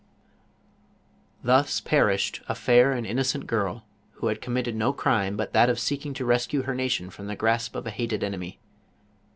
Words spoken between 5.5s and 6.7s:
that of seeking to rescue